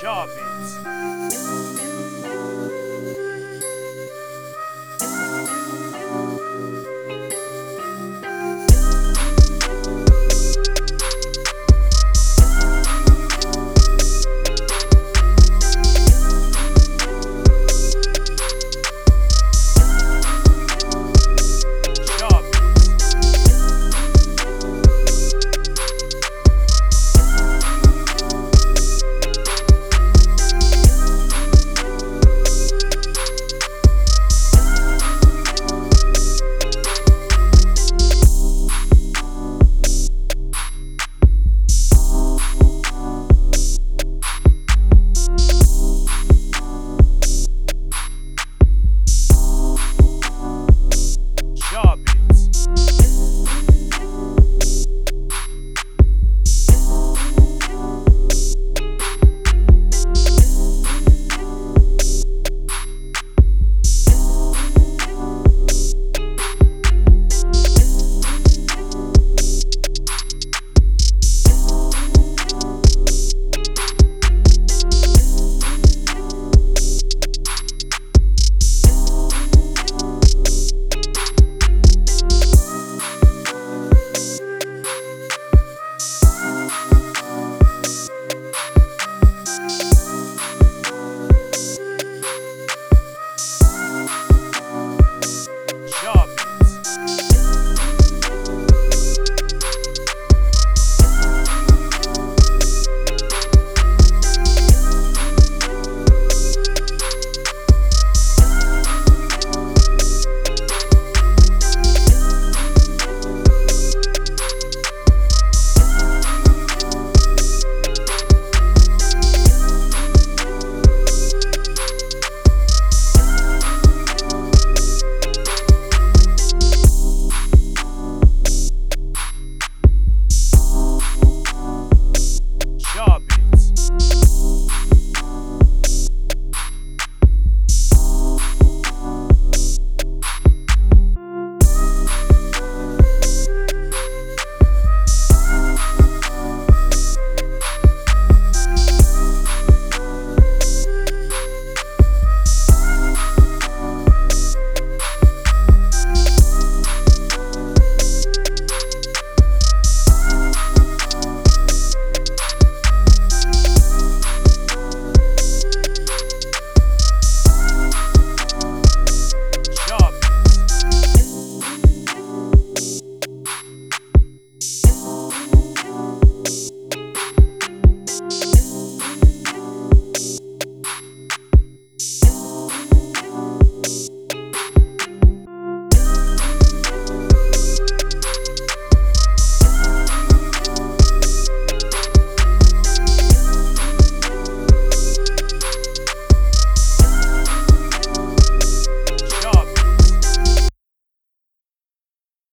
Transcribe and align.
job 0.00 0.28
is. 0.28 1.87